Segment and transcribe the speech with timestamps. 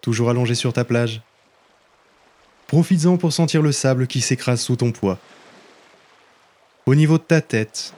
[0.00, 1.22] toujours allongé sur ta plage.
[2.66, 5.18] Profites-en pour sentir le sable qui s'écrase sous ton poids.
[6.86, 7.94] Au niveau de ta tête,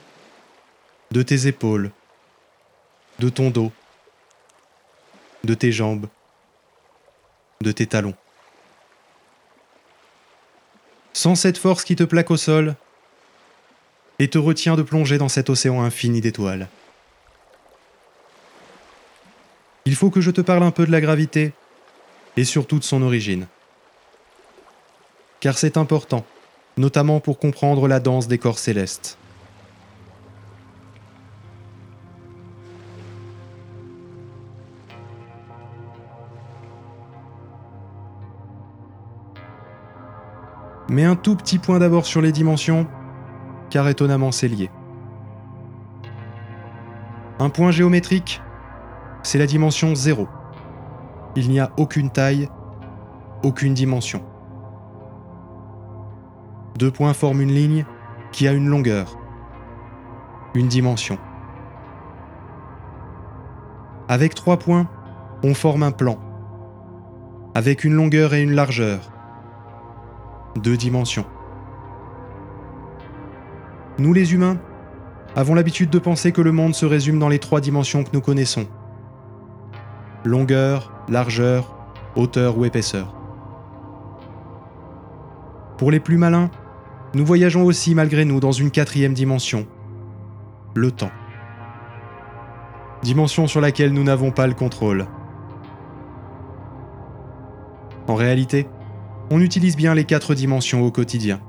[1.11, 1.91] de tes épaules,
[3.19, 3.71] de ton dos,
[5.43, 6.07] de tes jambes,
[7.61, 8.15] de tes talons.
[11.13, 12.75] Sans cette force qui te plaque au sol
[14.19, 16.67] et te retient de plonger dans cet océan infini d'étoiles.
[19.85, 21.53] Il faut que je te parle un peu de la gravité
[22.37, 23.47] et surtout de son origine.
[25.39, 26.23] Car c'est important,
[26.77, 29.17] notamment pour comprendre la danse des corps célestes.
[40.89, 42.85] Mais un tout petit point d'abord sur les dimensions,
[43.69, 44.69] car étonnamment c'est lié.
[47.39, 48.41] Un point géométrique,
[49.23, 50.27] c'est la dimension 0.
[51.35, 52.49] Il n'y a aucune taille,
[53.43, 54.21] aucune dimension.
[56.77, 57.85] Deux points forment une ligne
[58.31, 59.17] qui a une longueur,
[60.53, 61.17] une dimension.
[64.09, 64.89] Avec trois points,
[65.43, 66.17] on forme un plan,
[67.55, 69.11] avec une longueur et une largeur,
[70.57, 71.25] deux dimensions.
[73.99, 74.57] Nous les humains
[75.35, 78.21] avons l'habitude de penser que le monde se résume dans les trois dimensions que nous
[78.21, 78.67] connaissons.
[80.23, 81.75] Longueur, largeur,
[82.15, 83.15] hauteur ou épaisseur.
[85.77, 86.51] Pour les plus malins,
[87.15, 89.65] nous voyageons aussi malgré nous dans une quatrième dimension,
[90.75, 91.11] le temps.
[93.01, 95.07] Dimension sur laquelle nous n'avons pas le contrôle.
[98.07, 98.67] En réalité,
[99.31, 101.39] on utilise bien les quatre dimensions au quotidien.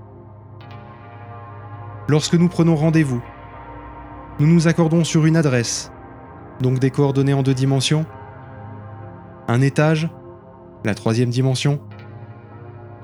[2.09, 3.23] Lorsque nous prenons rendez-vous,
[4.41, 5.93] nous nous accordons sur une adresse,
[6.61, 8.07] donc des coordonnées en deux dimensions,
[9.53, 10.09] un étage,
[10.83, 11.79] la troisième dimension,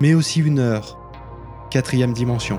[0.00, 0.98] mais aussi une heure,
[1.70, 2.58] quatrième dimension.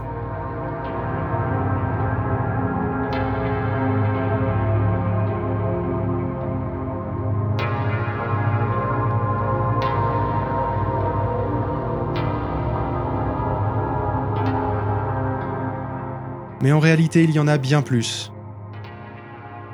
[16.61, 18.31] Mais en réalité, il y en a bien plus.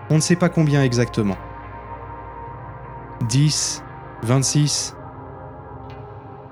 [0.10, 1.36] On ne sait pas combien exactement.
[3.28, 3.85] 10,
[4.24, 4.96] 26.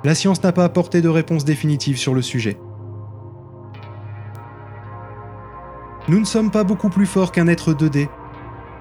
[0.04, 2.60] La science n'a pas apporté de réponse définitive sur le sujet.
[6.10, 8.10] Nous ne sommes pas beaucoup plus forts qu'un être 2D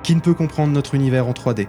[0.03, 1.69] qui ne peut comprendre notre univers en 3D.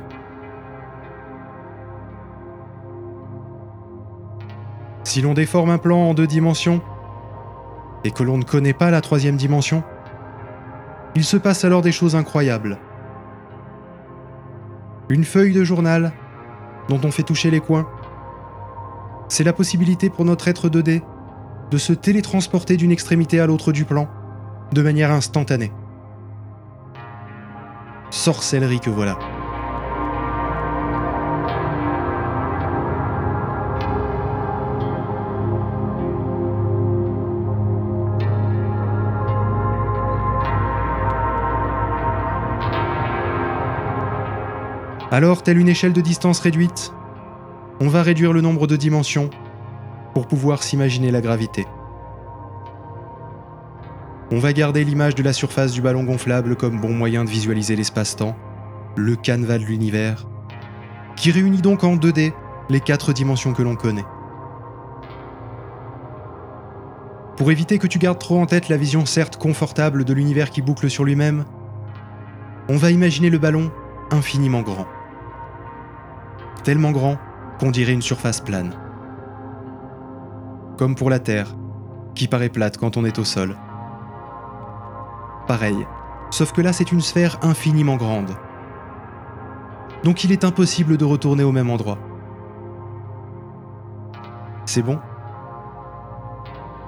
[5.04, 6.82] Si l'on déforme un plan en deux dimensions,
[8.04, 9.84] et que l'on ne connaît pas la troisième dimension,
[11.16, 12.80] il se passe alors des choses incroyables.
[15.10, 16.14] Une feuille de journal
[16.90, 17.88] dont on fait toucher les coins,
[19.30, 21.02] c'est la possibilité pour notre être 2D
[21.72, 24.08] de se télétransporter d'une extrémité à l'autre du plan
[24.74, 25.72] de manière instantanée.
[28.12, 29.18] Sorcellerie que voilà.
[45.14, 46.92] Alors, telle une échelle de distance réduite,
[47.80, 49.30] on va réduire le nombre de dimensions
[50.16, 51.68] pour pouvoir s'imaginer la gravité.
[54.32, 57.76] On va garder l'image de la surface du ballon gonflable comme bon moyen de visualiser
[57.76, 58.36] l'espace-temps,
[58.96, 60.26] le canevas de l'univers,
[61.16, 62.34] qui réunit donc en 2D
[62.72, 64.06] les quatre dimensions que l'on connaît.
[67.38, 70.64] Pour éviter que tu gardes trop en tête la vision certes confortable de l'univers qui
[70.64, 71.46] boucle sur lui-même,
[72.68, 73.72] on va imaginer le ballon
[74.10, 74.88] infiniment grand
[76.64, 77.18] tellement grand
[77.60, 78.74] qu'on dirait une surface plane.
[80.78, 81.56] Comme pour la Terre,
[82.16, 83.56] qui paraît plate quand on est au sol.
[85.48, 85.86] Pareil,
[86.32, 88.32] sauf que là c'est une sphère infiniment grande.
[90.04, 91.98] Donc il est impossible de retourner au même endroit.
[94.66, 95.00] C'est bon?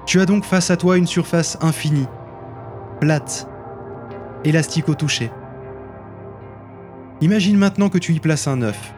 [0.05, 2.07] Tu as donc face à toi une surface infinie,
[2.99, 3.47] plate,
[4.43, 5.31] élastique au toucher.
[7.21, 8.93] Imagine maintenant que tu y places un œuf.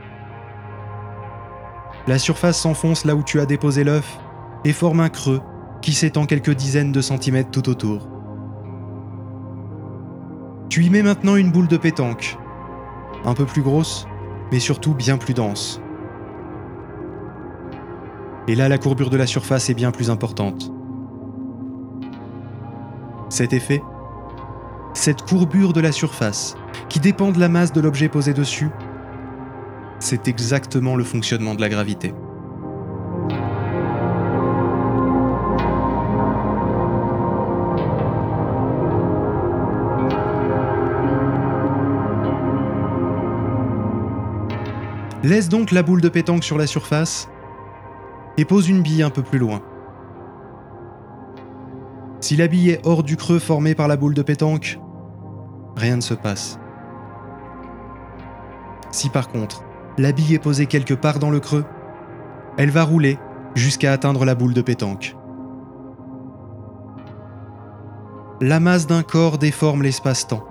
[2.08, 4.18] La surface s'enfonce là où tu as déposé l'œuf
[4.64, 5.42] et forme un creux
[5.82, 8.08] qui s'étend quelques dizaines de centimètres tout autour.
[10.70, 12.38] Tu y mets maintenant une boule de pétanque,
[13.26, 14.08] un peu plus grosse,
[14.52, 15.82] mais surtout bien plus dense.
[18.48, 20.72] Et là, la courbure de la surface est bien plus importante.
[23.28, 23.84] Cet effet,
[24.94, 26.56] cette courbure de la surface,
[26.88, 28.70] qui dépend de la masse de l'objet posé dessus,
[30.00, 32.14] C'est exactement le fonctionnement de la gravité.
[45.24, 47.28] Laisse donc la boule de pétanque sur la surface
[48.38, 49.62] et pose une bille un peu plus loin.
[52.22, 54.80] Si la bille est hors du creux formé par la boule de pétanque,
[55.76, 56.60] rien ne se passe.
[58.92, 59.64] Si par contre,
[59.98, 61.66] la bille est posée quelque part dans le creux,
[62.58, 63.18] elle va rouler
[63.56, 65.16] jusqu'à atteindre la boule de pétanque.
[68.42, 70.48] La masse d'un corps déforme l'espace-temps,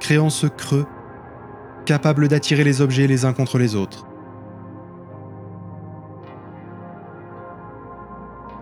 [0.00, 0.84] créant ce creux
[1.86, 4.06] capable d'attirer les objets les uns contre les autres.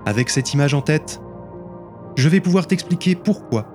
[0.07, 1.21] Avec cette image en tête,
[2.17, 3.67] je vais pouvoir t'expliquer pourquoi,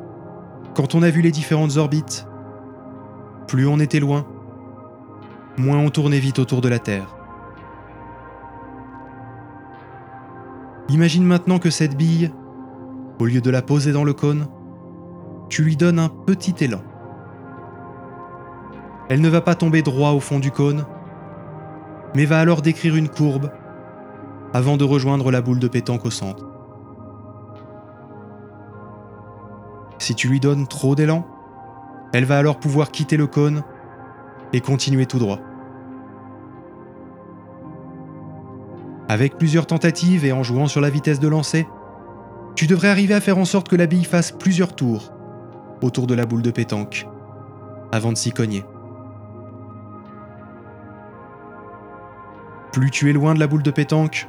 [0.75, 2.27] quand on a vu les différentes orbites,
[3.47, 4.25] plus on était loin,
[5.57, 7.15] moins on tournait vite autour de la Terre.
[10.89, 12.31] Imagine maintenant que cette bille,
[13.19, 14.47] au lieu de la poser dans le cône,
[15.49, 16.81] tu lui donnes un petit élan.
[19.09, 20.85] Elle ne va pas tomber droit au fond du cône,
[22.15, 23.51] mais va alors décrire une courbe
[24.53, 26.45] avant de rejoindre la boule de pétanque au centre.
[29.99, 31.25] Si tu lui donnes trop d'élan,
[32.13, 33.63] elle va alors pouvoir quitter le cône
[34.53, 35.39] et continuer tout droit.
[39.09, 41.67] Avec plusieurs tentatives et en jouant sur la vitesse de lancer,
[42.55, 45.13] tu devrais arriver à faire en sorte que la bille fasse plusieurs tours
[45.81, 47.07] autour de la boule de pétanque
[47.91, 48.65] avant de s'y cogner.
[52.73, 54.27] Plus tu es loin de la boule de pétanque,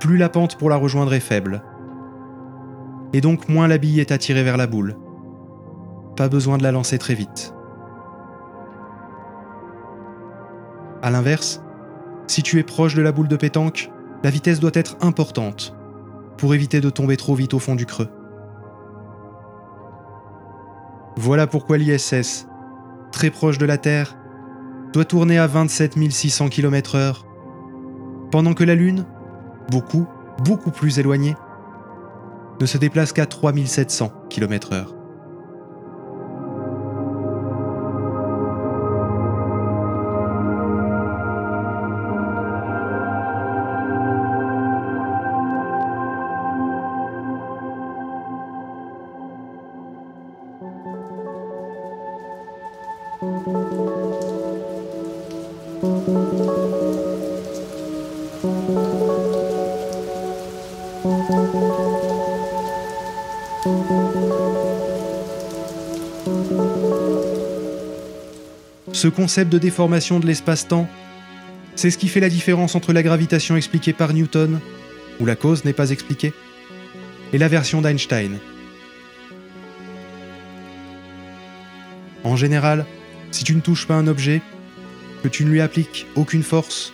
[0.00, 1.62] plus la pente pour la rejoindre est faible.
[3.12, 4.96] Et donc moins la bille est attirée vers la boule.
[6.16, 7.54] Pas besoin de la lancer très vite.
[11.02, 11.62] A l'inverse,
[12.26, 13.90] si tu es proche de la boule de pétanque,
[14.22, 15.74] la vitesse doit être importante
[16.36, 18.08] pour éviter de tomber trop vite au fond du creux.
[21.16, 22.46] Voilà pourquoi l'ISS,
[23.12, 24.16] très proche de la Terre,
[24.92, 27.24] doit tourner à 27 600 km/h
[28.30, 29.06] pendant que la Lune,
[29.70, 30.06] beaucoup,
[30.44, 31.36] beaucoup plus éloignée,
[32.60, 34.99] ne se déplace qu'à 3700 km/h.
[68.92, 70.88] Ce concept de déformation de l'espace-temps,
[71.74, 74.60] c'est ce qui fait la différence entre la gravitation expliquée par Newton,
[75.20, 76.34] où la cause n'est pas expliquée,
[77.32, 78.38] et la version d'Einstein.
[82.24, 82.84] En général,
[83.30, 84.42] si tu ne touches pas un objet,
[85.22, 86.92] que tu ne lui appliques aucune force,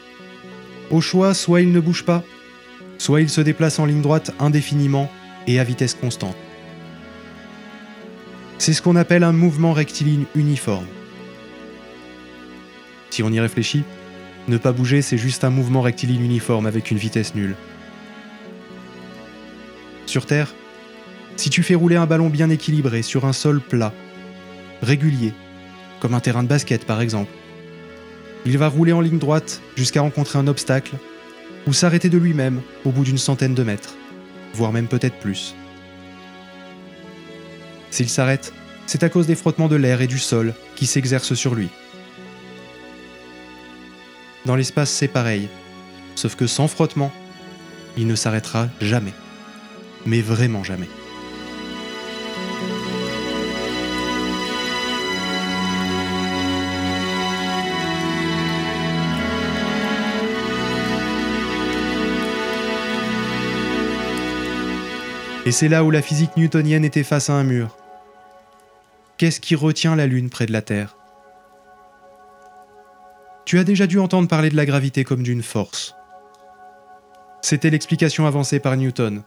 [0.90, 2.22] au choix, soit il ne bouge pas,
[2.98, 5.10] soit il se déplace en ligne droite indéfiniment
[5.46, 6.36] et à vitesse constante.
[8.58, 10.86] C'est ce qu'on appelle un mouvement rectiligne uniforme.
[13.10, 13.84] Si on y réfléchit,
[14.48, 17.54] ne pas bouger, c'est juste un mouvement rectiligne uniforme avec une vitesse nulle.
[20.06, 20.54] Sur Terre,
[21.36, 23.92] si tu fais rouler un ballon bien équilibré sur un sol plat,
[24.82, 25.32] régulier,
[26.00, 27.32] comme un terrain de basket par exemple,
[28.46, 30.94] il va rouler en ligne droite jusqu'à rencontrer un obstacle
[31.66, 33.94] ou s'arrêter de lui-même au bout d'une centaine de mètres,
[34.54, 35.54] voire même peut-être plus.
[37.96, 38.52] S'il s'arrête,
[38.84, 41.70] c'est à cause des frottements de l'air et du sol qui s'exercent sur lui.
[44.44, 45.48] Dans l'espace, c'est pareil.
[46.14, 47.10] Sauf que sans frottement,
[47.96, 49.14] il ne s'arrêtera jamais.
[50.04, 50.90] Mais vraiment jamais.
[65.46, 67.74] Et c'est là où la physique newtonienne était face à un mur.
[69.18, 70.96] Qu'est-ce qui retient la Lune près de la Terre?
[73.46, 75.94] Tu as déjà dû entendre parler de la gravité comme d'une force.
[77.40, 79.22] C'était l'explication avancée par Newton.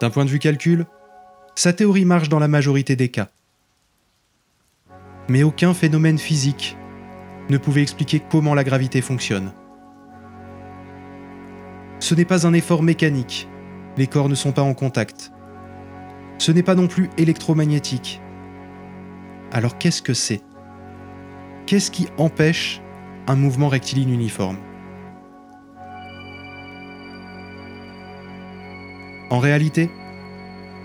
[0.00, 0.86] D'un point de vue calcul,
[1.56, 3.28] sa théorie marche dans la majorité des cas.
[5.28, 6.76] Mais aucun phénomène physique
[7.48, 9.52] ne pouvait expliquer comment la gravité fonctionne.
[11.98, 13.48] Ce n'est pas un effort mécanique,
[13.96, 15.32] les corps ne sont pas en contact.
[16.44, 18.20] Ce n'est pas non plus électromagnétique.
[19.50, 20.42] Alors qu'est-ce que c'est?
[21.64, 22.82] Qu'est-ce qui empêche
[23.26, 24.58] un mouvement rectiligne uniforme?
[29.30, 29.88] En réalité,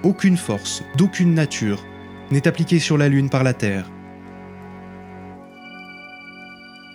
[0.04, 1.84] aucune force, d'aucune nature,
[2.32, 3.92] n'est appliquée sur la Lune par la Terre.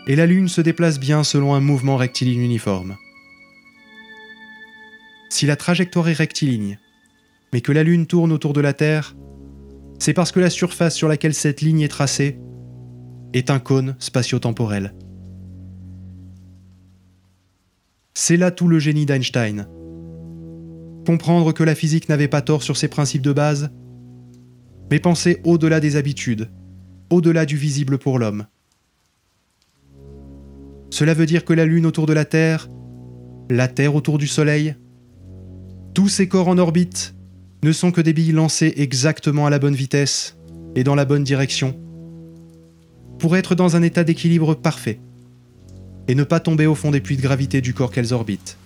[0.07, 2.97] Et la Lune se déplace bien selon un mouvement rectiligne uniforme.
[5.29, 6.79] Si la trajectoire est rectiligne,
[7.55, 9.15] mais que la Lune tourne autour de la Terre,
[10.01, 12.41] c'est parce que la surface sur laquelle cette ligne est tracée
[13.33, 14.93] est un cône spatio-temporel.
[18.13, 19.69] C'est là tout le génie d'Einstein.
[21.07, 23.71] Comprendre que la physique n'avait pas tort sur ses principes de base,
[24.91, 26.51] mais penser au-delà des habitudes,
[27.09, 28.47] au-delà du visible pour l'homme.
[30.91, 32.69] Cela veut dire que la Lune autour de la Terre,
[33.49, 34.75] la Terre autour du Soleil,
[35.95, 37.14] tous ces corps en orbite
[37.65, 40.37] ne sont que des billes lancées exactement à la bonne vitesse
[40.77, 41.75] et dans la bonne direction,
[43.19, 45.01] pour être dans un état d'équilibre parfait,
[46.07, 48.59] et ne pas tomber au fond des puits de gravité du corps qu'elles orbitent.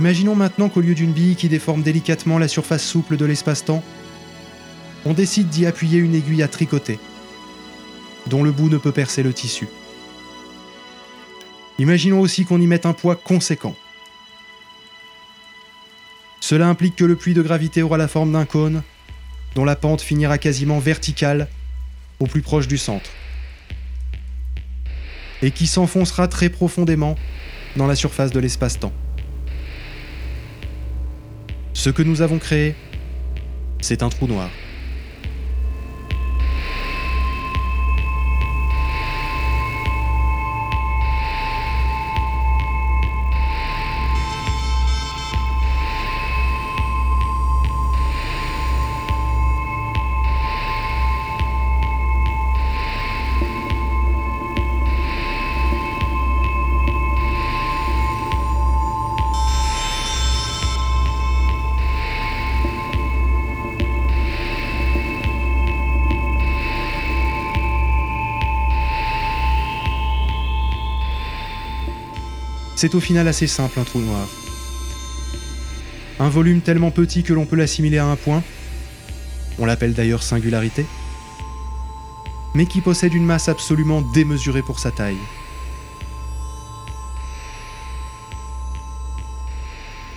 [0.00, 3.84] Imaginons maintenant qu'au lieu d'une bille qui déforme délicatement la surface souple de l'espace-temps,
[5.04, 6.98] on décide d'y appuyer une aiguille à tricoter,
[8.26, 9.68] dont le bout ne peut percer le tissu.
[11.78, 13.76] Imaginons aussi qu'on y mette un poids conséquent.
[16.40, 18.82] Cela implique que le puits de gravité aura la forme d'un cône,
[19.54, 21.46] dont la pente finira quasiment verticale
[22.20, 23.10] au plus proche du centre,
[25.42, 27.16] et qui s'enfoncera très profondément
[27.76, 28.94] dans la surface de l'espace-temps.
[31.72, 32.74] Ce que nous avons créé,
[33.80, 34.50] c'est un trou noir.
[72.80, 74.26] C'est au final assez simple un trou noir.
[76.18, 78.42] Un volume tellement petit que l'on peut l'assimiler à un point,
[79.58, 80.86] on l'appelle d'ailleurs singularité,
[82.54, 85.18] mais qui possède une masse absolument démesurée pour sa taille.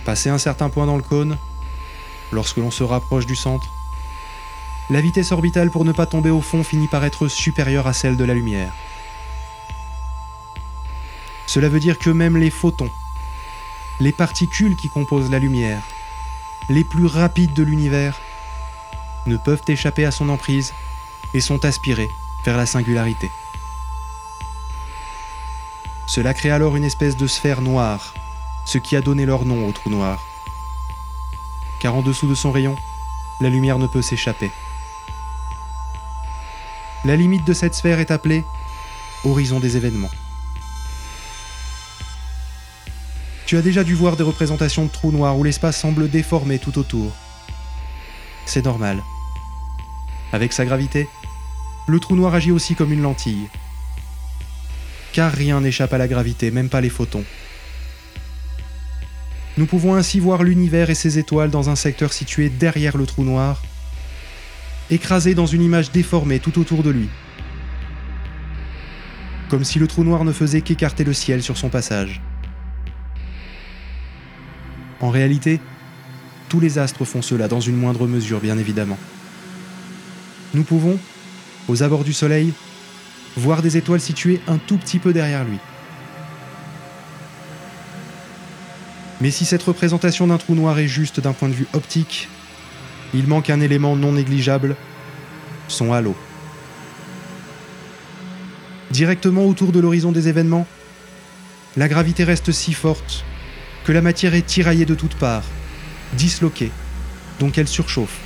[0.06, 1.36] Passé un certain point dans le cône,
[2.32, 3.68] lorsque l'on se rapproche du centre,
[4.88, 8.16] la vitesse orbitale pour ne pas tomber au fond finit par être supérieure à celle
[8.16, 8.72] de la lumière.
[11.54, 12.90] Cela veut dire que même les photons,
[14.00, 15.84] les particules qui composent la lumière,
[16.68, 18.20] les plus rapides de l'univers,
[19.26, 20.74] ne peuvent échapper à son emprise
[21.32, 22.10] et sont aspirés
[22.44, 23.30] vers la singularité.
[26.08, 28.14] Cela crée alors une espèce de sphère noire,
[28.64, 30.26] ce qui a donné leur nom au trou noir.
[31.78, 32.74] Car en dessous de son rayon,
[33.40, 34.50] la lumière ne peut s'échapper.
[37.04, 38.44] La limite de cette sphère est appelée
[39.22, 40.10] horizon des événements.
[43.54, 46.76] Tu as déjà dû voir des représentations de trous noirs où l'espace semble déformé tout
[46.76, 47.12] autour.
[48.46, 49.00] C'est normal.
[50.32, 51.08] Avec sa gravité,
[51.86, 53.46] le trou noir agit aussi comme une lentille.
[55.12, 57.22] Car rien n'échappe à la gravité, même pas les photons.
[59.56, 63.22] Nous pouvons ainsi voir l'univers et ses étoiles dans un secteur situé derrière le trou
[63.22, 63.62] noir,
[64.90, 67.08] écrasé dans une image déformée tout autour de lui.
[69.48, 72.20] Comme si le trou noir ne faisait qu'écarter le ciel sur son passage.
[75.00, 75.60] En réalité,
[76.48, 78.98] tous les astres font cela dans une moindre mesure, bien évidemment.
[80.54, 80.98] Nous pouvons,
[81.68, 82.52] aux abords du Soleil,
[83.36, 85.58] voir des étoiles situées un tout petit peu derrière lui.
[89.20, 92.28] Mais si cette représentation d'un trou noir est juste d'un point de vue optique,
[93.14, 94.76] il manque un élément non négligeable,
[95.68, 96.14] son halo.
[98.90, 100.66] Directement autour de l'horizon des événements,
[101.76, 103.24] la gravité reste si forte
[103.84, 105.44] que la matière est tiraillée de toutes parts,
[106.14, 106.72] disloquée,
[107.38, 108.18] donc elle surchauffe.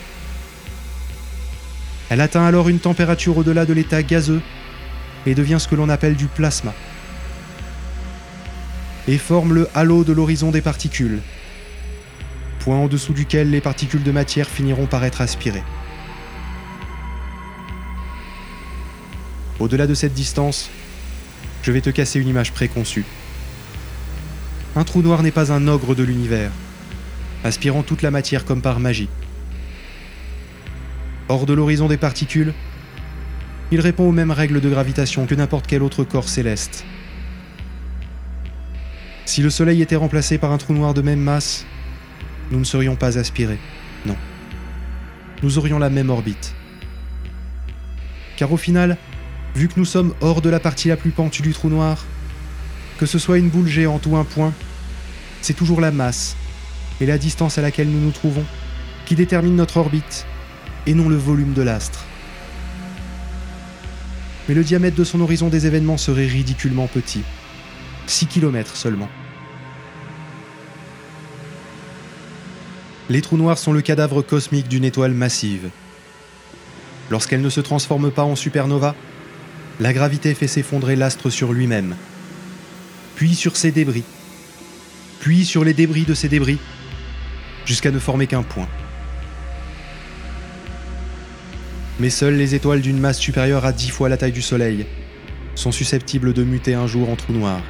[2.11, 4.41] Elle atteint alors une température au-delà de l'état gazeux
[5.27, 6.73] et devient ce que l'on appelle du plasma.
[9.09, 11.21] Et forme le halo de l'horizon des particules,
[12.61, 15.65] point en dessous duquel les particules de matière finiront par être aspirées.
[19.59, 20.71] Au-delà de cette distance,
[21.63, 23.05] je vais te casser une image préconçue.
[24.79, 26.53] Un trou noir n'est pas un ogre de l'univers,
[27.43, 29.09] aspirant toute la matière comme par magie.
[31.29, 32.55] Hors de l'horizon des particules,
[33.73, 36.85] il répond aux mêmes règles de gravitation que n'importe quel autre corps céleste.
[39.25, 41.67] Si le Soleil était remplacé par un trou noir de même masse,
[42.53, 43.59] nous ne serions pas aspirés,
[44.07, 44.17] non.
[45.43, 46.55] Nous aurions la même orbite.
[48.37, 48.97] Car au final,
[49.57, 52.07] vu que nous sommes hors de la partie la plus pentue du trou noir,
[52.97, 54.55] que ce soit une boule géante ou un point,
[55.41, 56.37] c'est toujours la masse
[57.01, 58.45] et la distance à laquelle nous nous trouvons
[59.07, 60.27] qui déterminent notre orbite
[60.87, 62.05] et non le volume de l'astre.
[64.49, 67.23] Mais le diamètre de son horizon des événements serait ridiculement petit.
[68.07, 69.09] 6 km seulement.
[73.11, 75.71] Les trous noirs sont le cadavre cosmique d'une étoile massive.
[77.11, 78.95] Lorsqu'elle ne se transforme pas en supernova,
[79.81, 81.97] la gravité fait s'effondrer l'astre sur lui-même,
[83.17, 84.05] puis sur ses débris,
[85.21, 86.59] puis sur les débris de ses débris,
[87.65, 88.69] jusqu'à ne former qu'un point.
[92.01, 94.87] Mais seules les étoiles d'une masse supérieure à 10 fois la taille du Soleil
[95.55, 97.61] sont susceptibles de muter un jour en trou noir.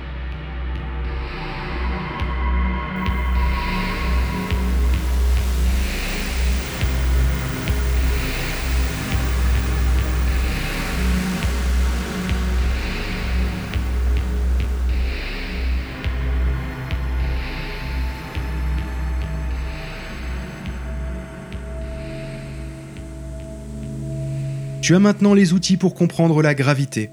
[24.89, 27.11] Tu as maintenant les outils pour comprendre la gravité.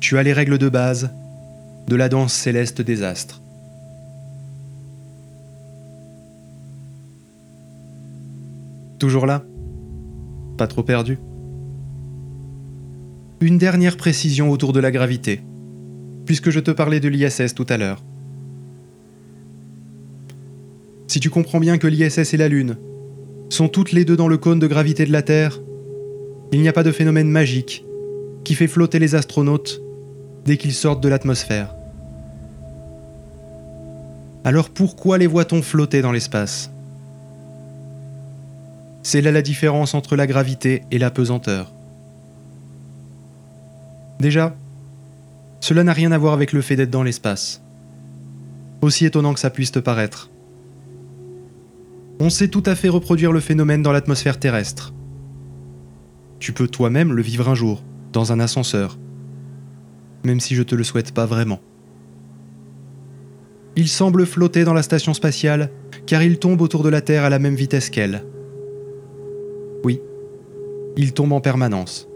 [0.00, 1.10] Tu as les règles de base
[1.86, 3.42] de la danse céleste des astres.
[8.98, 9.44] Toujours là?
[10.56, 11.18] Pas trop perdu?
[13.42, 15.42] Une dernière précision autour de la gravité,
[16.24, 18.02] puisque je te parlais de l'ISS tout à l'heure.
[21.08, 22.78] Si tu comprends bien que l'ISS et la Lune
[23.50, 25.60] sont toutes les deux dans le cône de gravité de la Terre,
[26.54, 27.84] il n'y a pas de phénomène magique
[28.44, 29.80] qui fait flotter les astronautes
[30.44, 31.74] dès qu'ils sortent de l'atmosphère.
[34.44, 36.70] Alors pourquoi les voit-on flotter dans l'espace?
[39.02, 41.72] C'est là la différence entre la gravité et la pesanteur.
[44.20, 44.54] Déjà,
[45.58, 47.62] cela n'a rien à voir avec le fait d'être dans l'espace.
[48.80, 50.30] Aussi étonnant que ça puisse te paraître.
[52.20, 54.92] On sait tout à fait reproduire le phénomène dans l'atmosphère terrestre
[56.44, 58.98] tu peux toi-même le vivre un jour, dans un ascenseur,
[60.24, 61.58] même si je te le souhaite pas vraiment.
[63.76, 65.70] Il semble flotter dans la station spatiale,
[66.04, 68.26] car il tombe autour de la Terre à la même vitesse qu'elle.
[69.84, 70.02] Oui,
[70.98, 72.10] il tombe en permanence.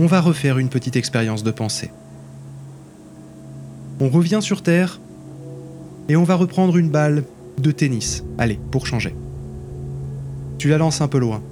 [0.00, 1.90] On va refaire une petite expérience de pensée.
[4.00, 4.98] On revient sur Terre
[6.08, 7.24] et on va reprendre une balle
[7.58, 8.24] de tennis.
[8.38, 9.14] Allez, pour changer.
[10.56, 11.42] Tu la lances un peu loin.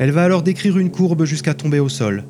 [0.00, 2.24] Elle va alors décrire une courbe jusqu'à tomber au sol.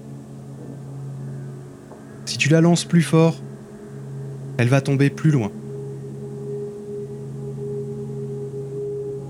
[2.26, 3.36] Si tu la lances plus fort,
[4.58, 5.50] elle va tomber plus loin.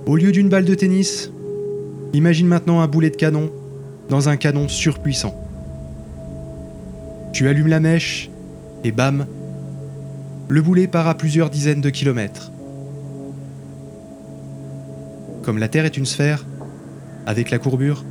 [0.04, 1.30] Au lieu d'une balle de tennis,
[2.12, 3.52] imagine maintenant un boulet de canon
[4.12, 5.34] dans un canon surpuissant.
[7.32, 8.28] Tu allumes la mèche
[8.84, 9.24] et bam,
[10.50, 12.52] le boulet part à plusieurs dizaines de kilomètres.
[15.42, 16.44] Comme la Terre est une sphère,
[17.24, 18.04] avec la courbure,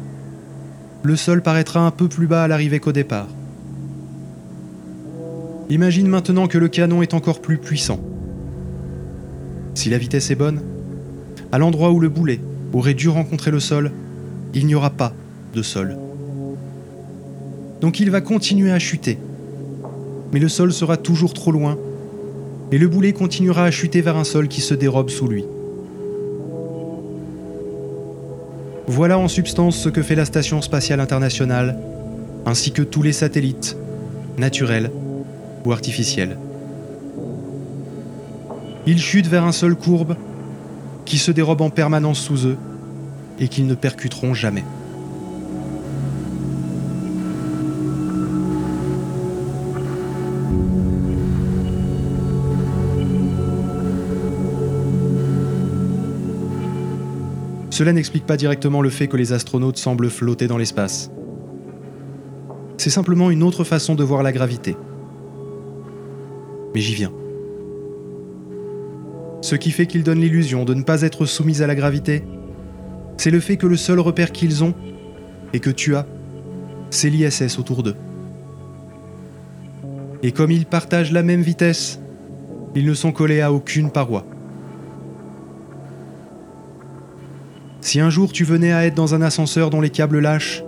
[1.03, 3.27] le sol paraîtra un peu plus bas à l'arrivée qu'au départ.
[5.69, 7.99] Imagine maintenant que le canon est encore plus puissant.
[9.75, 10.63] Si la vitesse est bonne,
[11.51, 12.41] à l'endroit où le boulet
[12.73, 13.91] aurait dû rencontrer le sol,
[14.55, 15.13] il n'y aura pas
[15.53, 15.97] de sol.
[17.81, 19.17] Donc il va continuer à chuter.
[20.31, 21.77] Mais le sol sera toujours trop loin,
[22.71, 25.45] et le boulet continuera à chuter vers un sol qui se dérobe sous lui.
[28.87, 31.77] Voilà en substance ce que fait la Station spatiale internationale,
[32.45, 33.77] ainsi que tous les satellites,
[34.37, 34.91] naturels
[35.65, 36.37] ou artificiels.
[38.85, 40.15] Ils chutent vers un sol courbe
[41.05, 42.57] qui se dérobe en permanence sous eux
[43.39, 44.63] et qu'ils ne percuteront jamais.
[57.82, 61.10] Cela n'explique pas directement le fait que les astronautes semblent flotter dans l'espace.
[62.78, 64.78] C'est simplement une autre façon de voir la gravité.
[66.76, 67.12] Mais j'y viens.
[69.41, 72.24] Ce qui fait qu'ils donnent l'illusion de ne pas être soumis à la gravité,
[73.17, 74.76] c'est le fait que le seul repère qu'ils ont,
[75.52, 76.06] et que tu as,
[76.91, 77.96] c'est l'ISS autour d'eux.
[80.22, 82.00] Et comme ils partagent la même vitesse,
[82.76, 84.24] ils ne sont collés à aucune paroi.
[87.82, 90.63] Si un jour tu venais à être dans un ascenseur dont les câbles lâchent,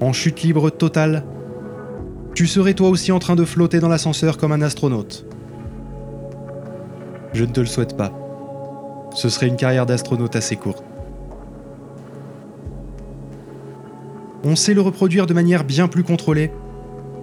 [0.00, 1.24] en chute libre totale,
[2.34, 5.26] tu serais toi aussi en train de flotter dans l'ascenseur comme un astronaute.
[7.32, 8.12] Je ne te le souhaite pas.
[9.14, 10.84] Ce serait une carrière d'astronaute assez courte.
[14.44, 16.50] On sait le reproduire de manière bien plus contrôlée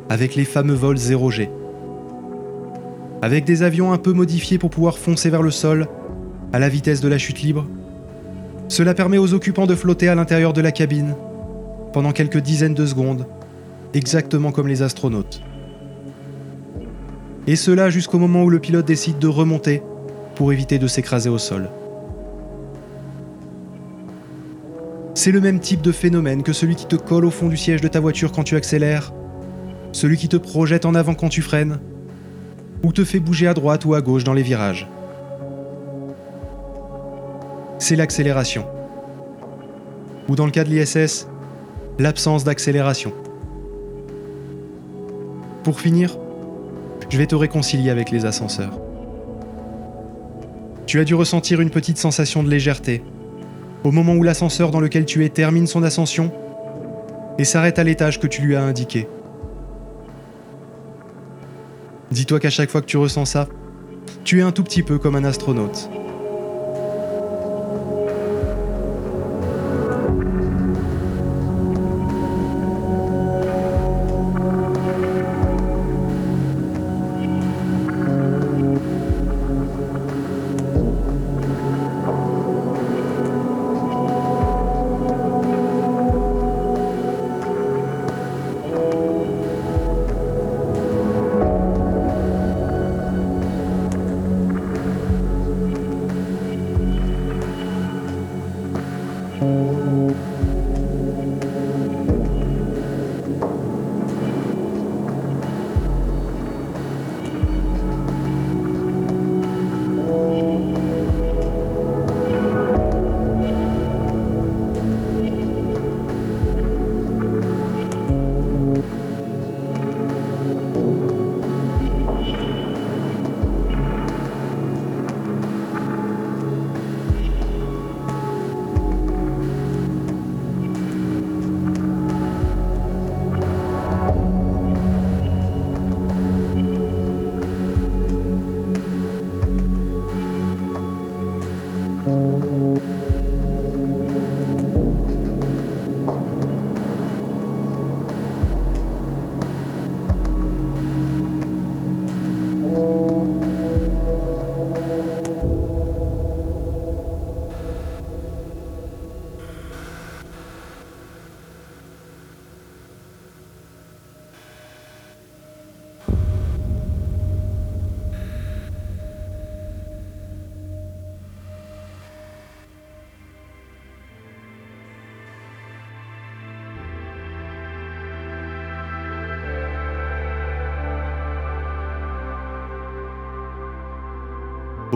[0.10, 1.49] avec les fameux vols 0G.
[3.21, 5.88] Avec des avions un peu modifiés pour pouvoir foncer vers le sol
[6.54, 7.67] à la vitesse de la chute libre,
[8.69, 11.15] cela permet aux occupants de flotter à l'intérieur de la cabine
[11.91, 13.25] pendant quelques dizaines de secondes,
[13.95, 15.41] exactement comme les astronautes.
[17.47, 19.82] Et cela jusqu'au moment où le pilote décide de remonter
[20.36, 21.69] pour éviter de s'écraser au sol.
[25.15, 27.82] C'est le même type de phénomène que celui qui te colle au fond du siège
[27.82, 29.12] de ta voiture quand tu accélères,
[29.93, 31.79] celui qui te projette en avant quand tu freines,
[32.84, 34.88] ou te fait bouger à droite ou à gauche dans les virages.
[37.79, 38.65] C'est l'accélération.
[40.27, 41.27] Ou dans le cas de l'ISS,
[41.97, 43.13] l'absence d'accélération.
[45.63, 46.17] Pour finir,
[47.09, 48.79] je vais te réconcilier avec les ascenseurs.
[50.85, 53.01] Tu as dû ressentir une petite sensation de légèreté
[53.85, 56.31] au moment où l'ascenseur dans lequel tu es termine son ascension
[57.37, 59.07] et s'arrête à l'étage que tu lui as indiqué.
[62.11, 63.47] Dis-toi qu'à chaque fois que tu ressens ça,
[64.25, 65.89] tu es un tout petit peu comme un astronaute.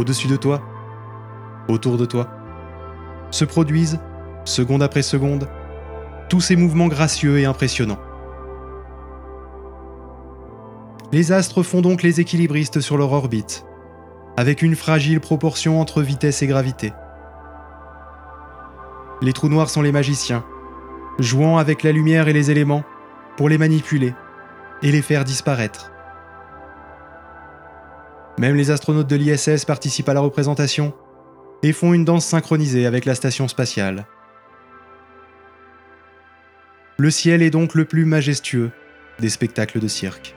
[0.03, 0.61] Au-dessus de toi,
[1.69, 2.27] autour de toi,
[3.31, 3.99] se produisent,
[4.43, 5.47] seconde après seconde,
[6.27, 7.99] tous ces mouvements gracieux et impressionnants.
[11.13, 13.65] Les astres font donc les équilibristes sur leur orbite,
[14.35, 16.91] avec une fragile proportion entre vitesse et gravité.
[19.21, 20.43] Les trous noirs sont les magiciens,
[21.17, 22.83] jouant avec la lumière et les éléments
[23.37, 24.13] pour les manipuler
[24.81, 25.92] et les faire disparaître.
[28.37, 30.93] Même les astronautes de l'ISS participent à la représentation
[31.61, 34.05] et font une danse synchronisée avec la station spatiale.
[36.97, 38.71] Le ciel est donc le plus majestueux
[39.19, 40.35] des spectacles de cirque.